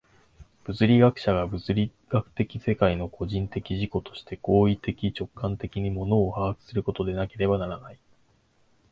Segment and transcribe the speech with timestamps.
[0.63, 7.99] 物理学者が物理学的世界の個人的自己として行為的直観的に物を把握することでなければならない。